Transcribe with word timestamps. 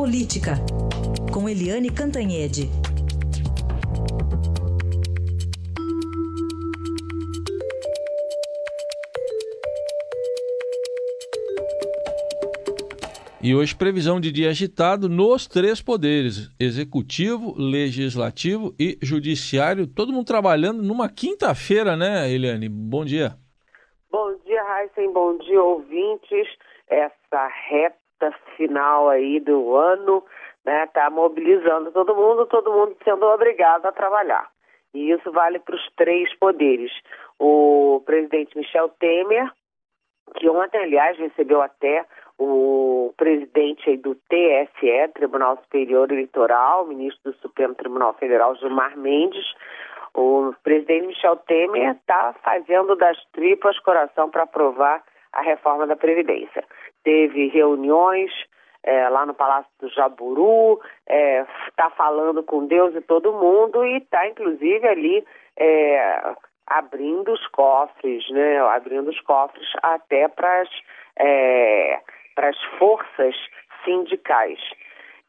Política, 0.00 0.52
com 1.30 1.46
Eliane 1.46 1.90
Cantanhede. 1.90 2.70
E 13.42 13.54
hoje, 13.54 13.76
previsão 13.76 14.18
de 14.18 14.32
dia 14.32 14.48
agitado 14.48 15.06
nos 15.06 15.46
três 15.46 15.82
poderes: 15.82 16.48
executivo, 16.58 17.54
legislativo 17.58 18.74
e 18.80 18.98
judiciário. 19.02 19.86
Todo 19.86 20.14
mundo 20.14 20.24
trabalhando 20.24 20.82
numa 20.82 21.10
quinta-feira, 21.10 21.94
né, 21.94 22.26
Eliane? 22.32 22.70
Bom 22.70 23.04
dia. 23.04 23.36
Bom 24.10 24.34
dia, 24.46 24.62
Heisen. 24.62 25.12
Bom 25.12 25.36
dia, 25.36 25.62
ouvintes. 25.62 26.48
Essa 26.88 27.48
reta 27.68 27.99
final 28.56 29.08
aí 29.08 29.40
do 29.40 29.74
ano 29.76 30.24
né, 30.64 30.86
tá 30.88 31.08
mobilizando 31.10 31.90
todo 31.92 32.14
mundo, 32.14 32.46
todo 32.46 32.72
mundo 32.72 32.96
sendo 33.04 33.26
obrigado 33.26 33.86
a 33.86 33.92
trabalhar. 33.92 34.48
E 34.92 35.10
isso 35.10 35.30
vale 35.30 35.58
para 35.58 35.76
os 35.76 35.90
três 35.96 36.34
poderes. 36.38 36.90
O 37.38 38.02
presidente 38.04 38.56
Michel 38.56 38.88
Temer, 39.00 39.50
que 40.34 40.48
ontem, 40.48 40.78
aliás, 40.78 41.16
recebeu 41.18 41.62
até 41.62 42.04
o 42.38 43.12
presidente 43.16 43.96
do 43.98 44.14
TSE, 44.14 45.08
Tribunal 45.14 45.58
Superior 45.58 46.10
Eleitoral, 46.10 46.86
ministro 46.86 47.32
do 47.32 47.38
Supremo 47.38 47.74
Tribunal 47.74 48.14
Federal, 48.14 48.56
Gilmar 48.56 48.96
Mendes. 48.96 49.46
O 50.14 50.52
presidente 50.64 51.06
Michel 51.06 51.36
Temer 51.36 51.92
está 51.92 52.34
fazendo 52.42 52.96
das 52.96 53.16
tripas 53.32 53.78
coração 53.80 54.28
para 54.28 54.42
aprovar 54.42 55.04
a 55.32 55.42
reforma 55.42 55.86
da 55.86 55.94
Previdência. 55.94 56.64
Teve 57.04 57.48
reuniões 57.48 58.30
é, 58.82 59.08
lá 59.08 59.26
no 59.26 59.34
Palácio 59.34 59.70
do 59.80 59.88
Jaburu, 59.88 60.80
está 61.06 61.14
é, 61.14 61.46
tá 61.76 61.90
falando 61.90 62.42
com 62.42 62.66
Deus 62.66 62.94
e 62.94 63.00
todo 63.00 63.32
mundo 63.32 63.84
e 63.84 63.98
está, 63.98 64.26
inclusive, 64.26 64.86
ali 64.86 65.24
é, 65.56 66.34
abrindo 66.66 67.32
os 67.32 67.46
cofres, 67.48 68.28
né? 68.30 68.58
Abrindo 68.60 69.08
os 69.08 69.20
cofres 69.20 69.68
até 69.82 70.28
para 70.28 70.62
as 70.62 70.68
é, 71.18 72.00
forças 72.78 73.34
sindicais. 73.84 74.60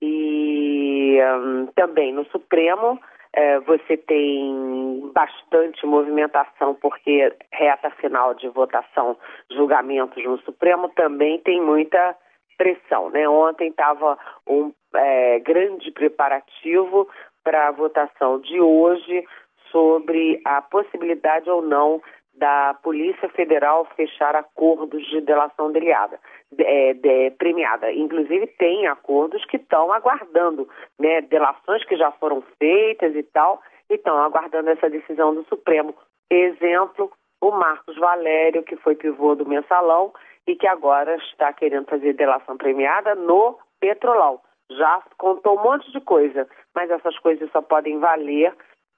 E 0.02 1.20
um, 1.22 1.68
também 1.76 2.12
no 2.14 2.26
Supremo 2.26 3.00
é, 3.34 3.60
você 3.60 3.98
tem 3.98 4.91
bastante 5.12 5.86
movimentação, 5.86 6.76
porque 6.76 7.34
reta 7.52 7.90
final 7.92 8.34
de 8.34 8.48
votação, 8.50 9.18
julgamentos 9.52 10.24
no 10.24 10.38
Supremo 10.40 10.90
também 10.90 11.40
tem 11.40 11.62
muita 11.62 12.16
pressão. 12.58 13.10
Né? 13.10 13.28
Ontem 13.28 13.70
estava 13.70 14.18
um 14.48 14.72
é, 14.96 15.40
grande 15.40 15.92
preparativo 15.92 17.10
para 17.44 17.68
a 17.68 17.72
votação 17.72 18.40
de 18.40 18.60
hoje 18.60 19.26
sobre 19.72 20.42
a 20.46 20.62
possibilidade 20.62 21.50
ou 21.50 21.62
não 21.62 22.02
da 22.34 22.74
Polícia 22.82 23.30
Federal 23.30 23.86
fechar 23.96 24.36
acordos 24.36 25.06
de 25.10 25.22
delação 25.22 25.72
deliada, 25.72 26.20
é, 26.58 26.94
de, 26.94 27.32
premiada. 27.32 27.92
Inclusive 27.92 28.48
tem 28.58 28.88
acordos 28.88 29.44
que 29.46 29.58
estão 29.58 29.92
aguardando, 29.92 30.68
né, 31.00 31.22
delações 31.22 31.84
que 31.86 31.96
já 31.96 32.12
foram 32.14 32.42
feitas 32.58 33.16
e 33.16 33.24
tal, 33.24 33.62
e 33.92 33.96
estão 33.96 34.18
aguardando 34.18 34.70
essa 34.70 34.90
decisão 34.90 35.36
do 35.36 35.44
Supremo. 35.44 35.94
Exemplo, 36.30 37.12
o 37.42 37.52
Marcos 37.52 37.98
Valério, 37.98 38.64
que 38.64 38.78
foi 38.78 38.96
pivô 38.96 39.36
do 39.36 39.46
mensalão 39.46 40.14
e 40.48 40.56
que 40.56 40.66
agora 40.66 41.16
está 41.18 41.52
querendo 41.52 41.88
fazer 41.88 42.14
delação 42.14 42.56
premiada 42.58 43.14
no 43.16 43.60
Petrolão. 43.82 44.40
Já 44.72 45.04
contou 45.18 45.60
um 45.60 45.64
monte 45.64 45.92
de 45.92 46.00
coisa, 46.00 46.48
mas 46.74 46.90
essas 46.90 47.18
coisas 47.20 47.52
só 47.52 47.62
podem 47.62 48.00
valer 48.00 48.56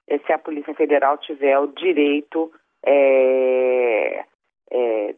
eh, 0.08 0.18
se 0.18 0.32
a 0.32 0.38
Polícia 0.38 0.72
Federal 0.74 1.18
tiver 1.18 1.58
o 1.58 1.66
direito 1.66 2.52
é, 2.86 4.24
é, 4.70 5.14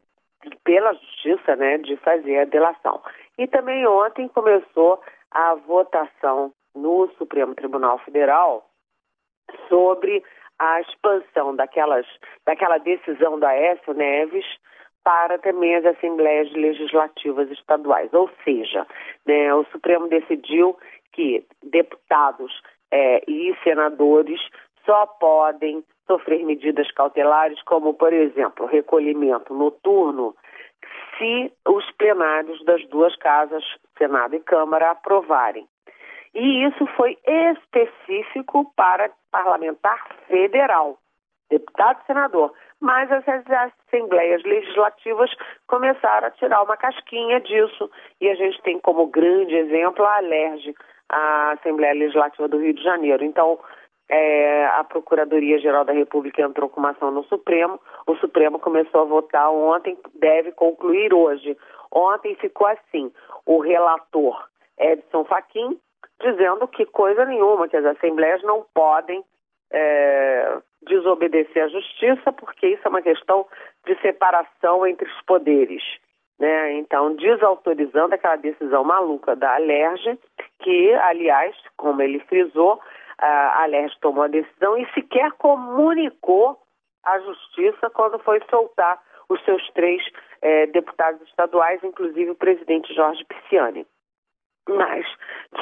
pela 0.64 0.94
justiça 0.94 1.54
né, 1.54 1.76
de 1.76 1.96
fazer 1.98 2.38
a 2.38 2.44
delação. 2.46 3.02
E 3.36 3.46
também 3.46 3.86
ontem 3.86 4.26
começou 4.28 4.98
a 5.30 5.54
votação 5.54 6.50
no 6.74 7.08
Supremo 7.18 7.54
Tribunal 7.54 7.98
Federal 7.98 8.64
sobre 9.68 10.22
a 10.58 10.80
expansão 10.80 11.54
daquelas, 11.54 12.06
daquela 12.44 12.78
decisão 12.78 13.38
da 13.38 13.52
Écio 13.54 13.94
Neves 13.94 14.46
para 15.04 15.38
também 15.38 15.76
as 15.76 15.84
assembleias 15.84 16.50
legislativas 16.52 17.50
estaduais. 17.50 18.12
Ou 18.12 18.28
seja, 18.42 18.86
né, 19.24 19.54
o 19.54 19.64
Supremo 19.66 20.08
decidiu 20.08 20.76
que 21.12 21.46
deputados 21.62 22.52
é, 22.90 23.22
e 23.28 23.54
senadores 23.62 24.40
só 24.84 25.06
podem 25.06 25.84
sofrer 26.06 26.44
medidas 26.44 26.90
cautelares, 26.92 27.60
como, 27.62 27.94
por 27.94 28.12
exemplo, 28.12 28.66
recolhimento 28.66 29.52
noturno, 29.54 30.34
se 31.18 31.52
os 31.66 31.90
plenários 31.92 32.64
das 32.64 32.84
duas 32.88 33.14
casas, 33.16 33.64
Senado 33.98 34.36
e 34.36 34.40
Câmara, 34.40 34.90
aprovarem. 34.90 35.66
E 36.36 36.66
isso 36.66 36.86
foi 36.98 37.16
específico 37.26 38.70
para 38.76 39.10
parlamentar 39.32 40.06
federal, 40.28 40.98
deputado 41.48 41.98
e 42.02 42.06
senador. 42.06 42.52
Mas 42.78 43.10
as 43.10 43.24
assembleias 43.26 44.42
legislativas 44.42 45.30
começaram 45.66 46.28
a 46.28 46.30
tirar 46.32 46.62
uma 46.62 46.76
casquinha 46.76 47.40
disso. 47.40 47.90
E 48.20 48.28
a 48.28 48.34
gente 48.34 48.60
tem 48.60 48.78
como 48.78 49.06
grande 49.06 49.54
exemplo 49.54 50.04
a 50.04 50.16
Alerj, 50.16 50.74
a 51.08 51.52
Assembleia 51.52 51.94
Legislativa 51.94 52.46
do 52.46 52.58
Rio 52.58 52.74
de 52.74 52.82
Janeiro. 52.82 53.24
Então, 53.24 53.58
é, 54.10 54.66
a 54.66 54.84
Procuradoria-Geral 54.84 55.86
da 55.86 55.94
República 55.94 56.42
entrou 56.42 56.68
com 56.68 56.80
uma 56.80 56.90
ação 56.90 57.10
no 57.10 57.24
Supremo. 57.24 57.80
O 58.06 58.14
Supremo 58.16 58.58
começou 58.58 59.00
a 59.00 59.04
votar 59.04 59.50
ontem, 59.50 59.96
deve 60.16 60.52
concluir 60.52 61.14
hoje. 61.14 61.56
Ontem 61.90 62.34
ficou 62.34 62.66
assim: 62.66 63.10
o 63.46 63.58
relator 63.58 64.46
Edson 64.78 65.24
Fachin 65.24 65.80
dizendo 66.20 66.66
que 66.68 66.86
coisa 66.86 67.24
nenhuma, 67.24 67.68
que 67.68 67.76
as 67.76 67.84
assembleias 67.84 68.42
não 68.42 68.64
podem 68.74 69.24
é, 69.70 70.58
desobedecer 70.82 71.64
à 71.64 71.68
justiça, 71.68 72.32
porque 72.32 72.68
isso 72.68 72.82
é 72.84 72.88
uma 72.88 73.02
questão 73.02 73.46
de 73.84 74.00
separação 74.00 74.86
entre 74.86 75.08
os 75.08 75.22
poderes. 75.22 75.82
Né? 76.38 76.74
Então, 76.74 77.14
desautorizando 77.14 78.14
aquela 78.14 78.36
decisão 78.36 78.84
maluca 78.84 79.34
da 79.34 79.54
Alerj, 79.54 80.18
que, 80.60 80.92
aliás, 80.94 81.56
como 81.76 82.02
ele 82.02 82.20
frisou, 82.20 82.80
a 83.18 83.62
Alerj 83.62 83.94
tomou 84.00 84.24
a 84.24 84.28
decisão 84.28 84.76
e 84.76 84.86
sequer 84.92 85.32
comunicou 85.32 86.58
à 87.02 87.18
Justiça 87.20 87.88
quando 87.90 88.18
foi 88.18 88.40
soltar 88.50 89.00
os 89.28 89.42
seus 89.44 89.66
três 89.70 90.02
eh, 90.42 90.66
deputados 90.66 91.22
estaduais, 91.28 91.82
inclusive 91.82 92.30
o 92.30 92.36
presidente 92.36 92.92
Jorge 92.94 93.24
Pisciani. 93.24 93.86
Mas, 94.68 95.06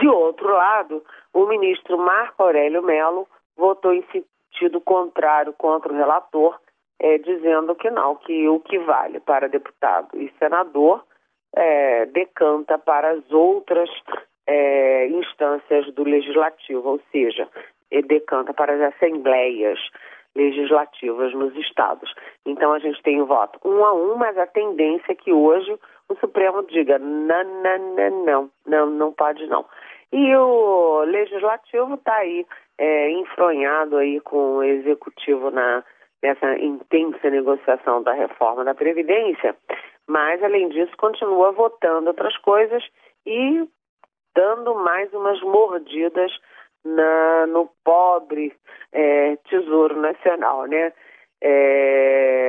de 0.00 0.08
outro 0.08 0.48
lado, 0.48 1.04
o 1.32 1.46
ministro 1.46 1.98
Marco 1.98 2.42
Aurélio 2.42 2.82
Melo 2.82 3.28
votou 3.56 3.92
em 3.92 4.04
sentido 4.10 4.80
contrário 4.80 5.52
contra 5.52 5.92
o 5.92 5.96
relator, 5.96 6.58
eh, 6.98 7.18
dizendo 7.18 7.74
que 7.74 7.90
não, 7.90 8.16
que 8.16 8.48
o 8.48 8.60
que 8.60 8.78
vale 8.78 9.20
para 9.20 9.48
deputado 9.48 10.08
e 10.14 10.32
senador 10.38 11.04
eh, 11.54 12.06
decanta 12.06 12.78
para 12.78 13.10
as 13.10 13.32
outras 13.32 13.90
é, 14.46 15.08
instâncias 15.08 15.92
do 15.94 16.04
legislativo, 16.04 16.88
ou 16.88 17.00
seja, 17.10 17.48
decanta 18.06 18.52
para 18.52 18.74
as 18.74 18.94
assembleias 18.94 19.78
legislativas 20.34 21.32
nos 21.32 21.54
estados. 21.56 22.12
Então 22.44 22.72
a 22.72 22.78
gente 22.78 23.00
tem 23.02 23.20
o 23.20 23.26
voto 23.26 23.58
um 23.64 23.84
a 23.84 23.94
um, 23.94 24.16
mas 24.16 24.36
a 24.36 24.46
tendência 24.46 25.12
é 25.12 25.14
que 25.14 25.32
hoje 25.32 25.78
o 26.08 26.16
Supremo 26.16 26.62
diga 26.66 26.98
não, 26.98 27.44
não, 27.62 27.94
não, 27.94 28.24
não, 28.24 28.50
não, 28.66 28.86
não 28.90 29.12
pode 29.12 29.46
não. 29.46 29.64
E 30.12 30.34
o 30.36 31.02
legislativo 31.04 31.94
está 31.94 32.14
aí 32.16 32.46
é, 32.78 33.10
enfronhado 33.10 33.96
aí 33.96 34.20
com 34.20 34.56
o 34.56 34.62
executivo 34.62 35.50
na 35.50 35.84
nessa 36.22 36.58
intensa 36.58 37.28
negociação 37.28 38.02
da 38.02 38.14
reforma 38.14 38.64
da 38.64 38.74
Previdência, 38.74 39.54
mas 40.08 40.42
além 40.42 40.70
disso 40.70 40.96
continua 40.96 41.52
votando 41.52 42.08
outras 42.08 42.34
coisas 42.38 42.82
e 43.26 43.68
dando 44.34 44.74
mais 44.74 45.12
umas 45.12 45.38
mordidas 45.42 46.32
na, 46.82 47.46
no 47.46 47.68
pobre 47.84 48.54
é, 48.92 49.36
Tesouro 49.48 50.00
Nacional, 50.00 50.64
né? 50.64 50.94
É, 51.42 52.43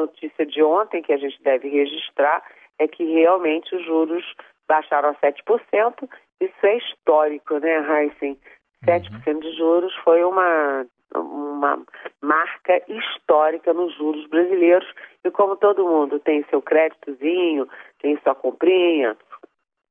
notícia 0.00 0.46
de 0.46 0.62
ontem, 0.62 1.02
que 1.02 1.12
a 1.12 1.16
gente 1.16 1.42
deve 1.42 1.68
registrar, 1.68 2.42
é 2.78 2.88
que 2.88 3.04
realmente 3.04 3.74
os 3.74 3.84
juros 3.84 4.24
baixaram 4.68 5.10
a 5.10 5.14
7%. 5.14 6.08
Isso 6.40 6.66
é 6.66 6.76
histórico, 6.78 7.58
né, 7.58 7.78
Heisen? 7.78 8.38
7% 8.84 9.10
uhum. 9.26 9.40
de 9.40 9.52
juros 9.56 9.94
foi 10.04 10.24
uma, 10.24 10.86
uma 11.14 11.82
marca 12.22 12.82
histórica 12.88 13.72
nos 13.74 13.94
juros 13.96 14.26
brasileiros. 14.28 14.88
E 15.24 15.30
como 15.30 15.56
todo 15.56 15.86
mundo 15.86 16.18
tem 16.18 16.44
seu 16.48 16.62
créditozinho, 16.62 17.68
tem 18.00 18.18
sua 18.22 18.34
comprinha, 18.34 19.16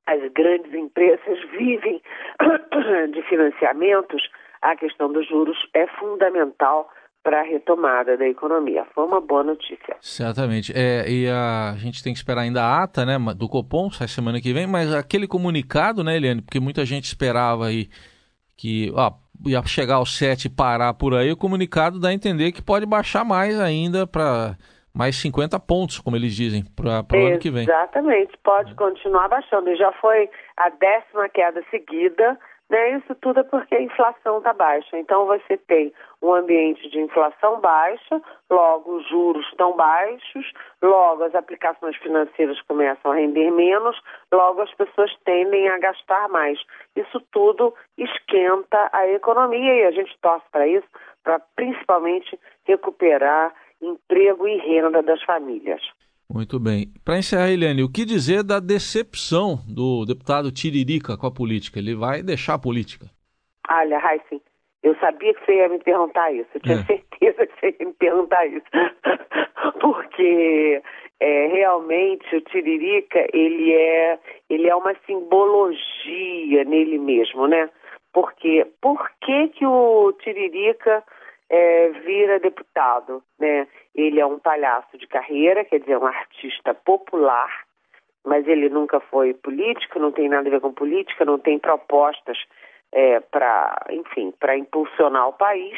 as 0.07 0.31
grandes 0.31 0.73
empresas 0.73 1.39
vivem 1.51 2.01
de 3.13 3.21
financiamentos, 3.23 4.27
a 4.61 4.75
questão 4.75 5.11
dos 5.11 5.27
juros 5.27 5.57
é 5.73 5.85
fundamental 5.85 6.89
para 7.23 7.41
a 7.41 7.43
retomada 7.43 8.17
da 8.17 8.27
economia. 8.27 8.85
Foi 8.93 9.05
uma 9.05 9.21
boa 9.21 9.43
notícia. 9.43 9.97
Certamente. 10.01 10.71
É, 10.75 11.09
e 11.09 11.27
a, 11.27 11.71
a, 11.71 11.77
gente 11.77 12.03
tem 12.03 12.13
que 12.13 12.19
esperar 12.19 12.41
ainda 12.41 12.63
a 12.63 12.83
ata 12.83 13.05
né, 13.05 13.17
do 13.35 13.49
Copom, 13.49 13.89
sai 13.91 14.07
semana 14.07 14.41
que 14.41 14.53
vem, 14.53 14.65
mas 14.65 14.93
aquele 14.93 15.27
comunicado, 15.27 16.03
né, 16.03 16.15
Eliane, 16.15 16.41
porque 16.41 16.59
muita 16.59 16.85
gente 16.85 17.05
esperava 17.05 17.67
aí 17.67 17.89
que 18.57 18.91
ó, 18.95 19.11
ia 19.45 19.63
chegar 19.63 19.95
ao 19.95 20.05
7 20.05 20.45
e 20.45 20.49
parar 20.49 20.93
por 20.93 21.13
aí, 21.13 21.31
o 21.31 21.37
comunicado 21.37 21.99
dá 21.99 22.09
a 22.09 22.13
entender 22.13 22.51
que 22.51 22.61
pode 22.61 22.85
baixar 22.85 23.23
mais 23.23 23.59
ainda 23.59 24.05
para 24.05 24.57
mais 24.93 25.15
50 25.17 25.57
pontos, 25.59 25.99
como 25.99 26.15
eles 26.15 26.35
dizem, 26.35 26.63
para 26.75 27.05
o 27.13 27.27
ano 27.27 27.39
que 27.39 27.51
vem. 27.51 27.63
Exatamente, 27.63 28.37
pode 28.43 28.71
é. 28.71 28.75
continuar 28.75 29.29
baixando. 29.29 29.69
E 29.69 29.75
já 29.77 29.91
foi 29.93 30.29
a 30.57 30.69
décima 30.69 31.29
queda 31.29 31.63
seguida 31.69 32.37
né? 32.69 32.97
Isso 32.97 33.15
tudo 33.15 33.39
é 33.39 33.43
porque 33.43 33.75
a 33.75 33.81
inflação 33.81 34.37
está 34.37 34.53
baixa. 34.53 34.97
Então 34.97 35.25
você 35.25 35.57
tem 35.57 35.91
um 36.21 36.33
ambiente 36.33 36.89
de 36.89 36.99
inflação 36.99 37.59
baixa, 37.59 38.21
logo 38.49 38.97
os 38.97 39.09
juros 39.09 39.45
estão 39.47 39.75
baixos, 39.75 40.51
logo 40.81 41.23
as 41.23 41.33
aplicações 41.33 41.95
financeiras 41.97 42.61
começam 42.63 43.11
a 43.11 43.15
render 43.15 43.51
menos, 43.51 43.99
logo 44.31 44.61
as 44.61 44.73
pessoas 44.75 45.11
tendem 45.25 45.67
a 45.69 45.79
gastar 45.79 46.29
mais. 46.29 46.59
Isso 46.95 47.19
tudo 47.31 47.73
esquenta 47.97 48.89
a 48.93 49.07
economia 49.07 49.75
e 49.75 49.85
a 49.85 49.91
gente 49.91 50.15
torce 50.21 50.45
para 50.51 50.67
isso, 50.67 50.87
para 51.23 51.39
principalmente 51.55 52.39
recuperar 52.65 53.53
emprego 53.81 54.47
e 54.47 54.57
renda 54.57 55.01
das 55.01 55.21
famílias. 55.23 55.81
Muito 56.31 56.59
bem. 56.59 56.93
Para 57.03 57.17
encerrar, 57.17 57.49
Eliane, 57.49 57.81
o 57.81 57.91
que 57.91 58.05
dizer 58.05 58.43
da 58.43 58.59
decepção 58.59 59.57
do 59.67 60.05
deputado 60.05 60.51
Tiririca 60.51 61.17
com 61.17 61.25
a 61.25 61.31
política? 61.31 61.79
Ele 61.79 61.95
vai 61.95 62.21
deixar 62.21 62.53
a 62.53 62.59
política? 62.59 63.07
Olha, 63.67 63.97
Heisen, 63.97 64.39
eu 64.83 64.95
sabia 64.99 65.33
que 65.33 65.45
você 65.45 65.55
ia 65.55 65.69
me 65.69 65.79
perguntar 65.79 66.31
isso. 66.31 66.49
Eu 66.53 66.61
tinha 66.61 66.75
é. 66.75 66.83
certeza 66.85 67.47
que 67.47 67.59
você 67.59 67.75
ia 67.79 67.87
me 67.87 67.93
perguntar 67.93 68.45
isso. 68.45 68.65
Porque 69.81 70.81
é, 71.19 71.47
realmente 71.47 72.35
o 72.35 72.41
Tiririca, 72.41 73.27
ele 73.33 73.73
é, 73.73 74.19
ele 74.49 74.69
é 74.69 74.75
uma 74.75 74.95
simbologia 75.07 76.63
nele 76.63 76.99
mesmo, 76.99 77.47
né? 77.47 77.69
Porque 78.13 78.67
por 78.79 79.09
que, 79.21 79.49
que 79.49 79.65
o 79.65 80.13
Tiririca 80.13 81.03
é, 81.49 81.89
vira 82.05 82.39
deputado, 82.39 83.23
né? 83.39 83.67
Ele 83.95 84.19
é 84.19 84.25
um 84.25 84.39
palhaço 84.39 84.97
de 84.97 85.07
carreira, 85.07 85.65
quer 85.65 85.79
dizer, 85.79 85.97
um 85.97 86.05
artista 86.05 86.73
popular, 86.73 87.65
mas 88.25 88.47
ele 88.47 88.69
nunca 88.69 88.99
foi 88.99 89.33
político, 89.33 89.99
não 89.99 90.11
tem 90.11 90.29
nada 90.29 90.47
a 90.47 90.51
ver 90.51 90.61
com 90.61 90.73
política, 90.73 91.25
não 91.25 91.39
tem 91.39 91.57
propostas 91.57 92.37
é, 92.91 93.19
para, 93.19 93.85
enfim, 93.89 94.31
para 94.39 94.57
impulsionar 94.57 95.27
o 95.27 95.33
país. 95.33 95.77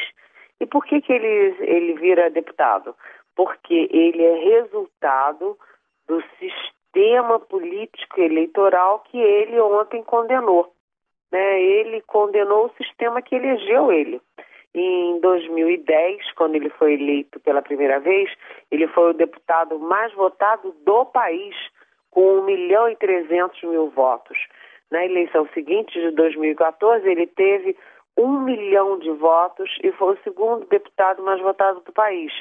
E 0.60 0.66
por 0.66 0.84
que 0.84 1.00
que 1.00 1.12
ele 1.12 1.56
ele 1.60 1.94
vira 1.94 2.30
deputado? 2.30 2.94
Porque 3.34 3.88
ele 3.90 4.22
é 4.22 4.60
resultado 4.60 5.58
do 6.06 6.22
sistema 6.38 7.40
político 7.40 8.20
eleitoral 8.20 9.00
que 9.00 9.18
ele 9.18 9.58
ontem 9.60 10.02
condenou. 10.02 10.72
Né? 11.30 11.62
Ele 11.62 12.02
condenou 12.02 12.66
o 12.66 12.82
sistema 12.82 13.22
que 13.22 13.34
elegeu 13.34 13.90
ele. 13.90 14.20
Em 15.22 15.28
2010, 15.38 16.32
quando 16.32 16.56
ele 16.56 16.68
foi 16.70 16.94
eleito 16.94 17.38
pela 17.38 17.62
primeira 17.62 18.00
vez, 18.00 18.28
ele 18.72 18.88
foi 18.88 19.10
o 19.10 19.14
deputado 19.14 19.78
mais 19.78 20.12
votado 20.14 20.74
do 20.84 21.06
país, 21.06 21.54
com 22.10 22.40
1 22.40 22.44
milhão 22.44 22.88
e 22.88 22.96
300 22.96 23.62
mil 23.62 23.88
votos. 23.90 24.36
Na 24.90 25.04
eleição 25.04 25.48
seguinte, 25.54 25.92
de 25.92 26.10
2014, 26.10 27.08
ele 27.08 27.28
teve 27.28 27.76
1 28.18 28.40
milhão 28.40 28.98
de 28.98 29.12
votos 29.12 29.70
e 29.84 29.92
foi 29.92 30.14
o 30.14 30.22
segundo 30.24 30.66
deputado 30.66 31.22
mais 31.22 31.40
votado 31.40 31.78
do 31.82 31.92
país. 31.92 32.32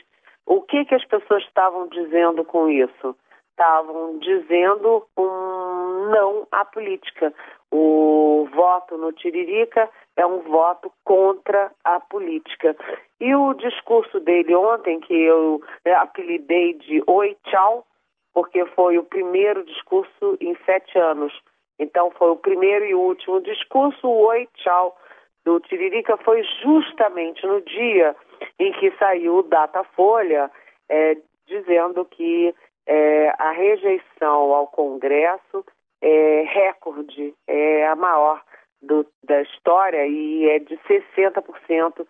O 0.48 0.64
que, 0.64 0.84
que 0.84 0.96
as 0.96 1.06
pessoas 1.06 1.44
estavam 1.44 1.88
dizendo 1.88 2.44
com 2.44 2.68
isso? 2.68 3.16
Estavam 3.52 4.18
dizendo 4.18 5.06
um 5.16 6.10
não 6.10 6.48
à 6.52 6.66
política. 6.66 7.32
O 7.72 8.48
voto 8.54 8.98
no 8.98 9.14
Tiririca 9.14 9.90
é 10.18 10.26
um 10.26 10.40
voto 10.42 10.92
contra 11.04 11.72
a 11.84 12.00
política. 12.00 12.76
E 13.20 13.34
o 13.34 13.54
discurso 13.54 14.20
dele 14.20 14.54
ontem, 14.54 15.00
que 15.00 15.14
eu 15.14 15.62
né, 15.86 15.94
apelidei 15.94 16.74
de 16.74 17.02
Oi 17.08 17.38
Tchau, 17.46 17.86
porque 18.34 18.66
foi 18.68 18.98
o 18.98 19.04
primeiro 19.04 19.64
discurso 19.64 20.38
em 20.42 20.56
sete 20.66 20.98
anos. 20.98 21.34
Então 21.80 22.12
foi 22.12 22.30
o 22.30 22.36
primeiro 22.36 22.86
e 22.86 22.94
último 22.94 23.42
discurso, 23.42 24.08
o 24.08 24.26
Oi 24.26 24.48
Tchau 24.56 24.98
do 25.46 25.60
Tiririca 25.60 26.18
foi 26.18 26.44
justamente 26.62 27.46
no 27.46 27.62
dia 27.62 28.16
em 28.60 28.72
que 28.74 28.92
saiu 28.98 29.38
o 29.38 29.44
Datafolha 29.44 30.52
é, 30.90 31.18
dizendo 31.48 32.06
que 32.06 32.54
é, 32.86 33.34
a 33.38 33.52
rejeição 33.52 34.54
ao 34.54 34.68
Congresso 34.68 35.66
é 36.02 36.44
recorde, 36.48 37.34
é 37.48 37.88
a 37.88 37.91
maior 38.02 38.42
do, 38.82 39.06
da 39.24 39.42
história 39.42 40.06
e 40.06 40.50
é 40.50 40.60
de 40.60 40.78
60% 40.88 42.06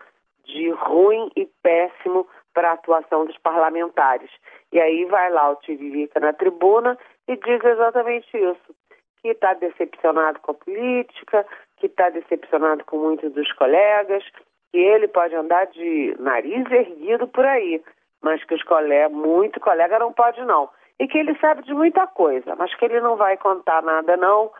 de 0.45 0.69
ruim 0.71 1.29
e 1.35 1.45
péssimo 1.61 2.27
para 2.53 2.71
a 2.71 2.73
atuação 2.73 3.25
dos 3.25 3.37
parlamentares. 3.37 4.29
E 4.71 4.79
aí 4.79 5.05
vai 5.05 5.29
lá 5.29 5.51
o 5.51 5.55
Tiririca 5.57 6.19
na 6.19 6.33
tribuna 6.33 6.97
e 7.27 7.35
diz 7.35 7.63
exatamente 7.63 8.29
isso, 8.35 8.75
que 9.21 9.29
está 9.29 9.53
decepcionado 9.53 10.39
com 10.39 10.51
a 10.51 10.55
política, 10.55 11.45
que 11.77 11.85
está 11.85 12.09
decepcionado 12.09 12.83
com 12.85 12.97
muitos 12.97 13.31
dos 13.33 13.51
colegas, 13.53 14.23
que 14.71 14.77
ele 14.77 15.07
pode 15.07 15.35
andar 15.35 15.65
de 15.67 16.15
nariz 16.19 16.69
erguido 16.71 17.27
por 17.27 17.45
aí, 17.45 17.81
mas 18.21 18.43
que 18.43 18.55
os 18.55 18.63
colegas, 18.63 19.11
muito 19.11 19.59
colega 19.59 19.99
não 19.99 20.11
pode 20.11 20.41
não. 20.43 20.69
E 20.99 21.07
que 21.07 21.17
ele 21.17 21.35
sabe 21.39 21.63
de 21.63 21.73
muita 21.73 22.05
coisa, 22.07 22.55
mas 22.55 22.73
que 22.75 22.85
ele 22.85 22.99
não 23.01 23.15
vai 23.15 23.37
contar 23.37 23.81
nada 23.81 24.15
não, 24.17 24.51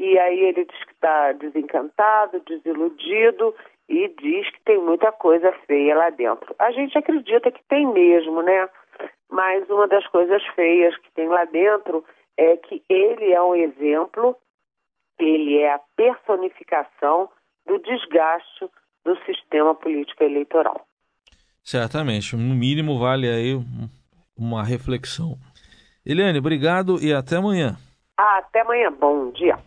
e 0.00 0.18
aí 0.18 0.40
ele 0.40 0.64
diz 0.64 0.84
que 0.84 0.92
está 0.92 1.32
desencantado, 1.32 2.40
desiludido 2.46 3.54
e 3.86 4.08
diz 4.08 4.50
que 4.50 4.62
tem 4.64 4.78
muita 4.78 5.12
coisa 5.12 5.52
feia 5.66 5.94
lá 5.94 6.08
dentro. 6.08 6.54
A 6.58 6.70
gente 6.72 6.96
acredita 6.96 7.52
que 7.52 7.62
tem 7.68 7.86
mesmo, 7.86 8.40
né? 8.40 8.66
Mas 9.30 9.68
uma 9.68 9.86
das 9.86 10.06
coisas 10.06 10.42
feias 10.54 10.96
que 10.96 11.12
tem 11.12 11.28
lá 11.28 11.44
dentro 11.44 12.02
é 12.34 12.56
que 12.56 12.82
ele 12.88 13.30
é 13.30 13.42
um 13.42 13.54
exemplo, 13.54 14.34
ele 15.18 15.58
é 15.58 15.74
a 15.74 15.80
personificação 15.94 17.28
do 17.66 17.78
desgaste 17.80 18.70
do 19.04 19.14
sistema 19.26 19.74
político 19.74 20.24
eleitoral. 20.24 20.86
Certamente, 21.62 22.34
no 22.36 22.54
mínimo 22.54 22.98
vale 22.98 23.28
aí 23.28 23.52
uma 24.34 24.64
reflexão. 24.64 25.36
Eliane, 26.06 26.38
obrigado 26.38 26.98
e 27.04 27.12
até 27.12 27.36
amanhã. 27.36 27.76
Até 28.16 28.62
amanhã, 28.62 28.90
bom 28.90 29.30
dia. 29.32 29.58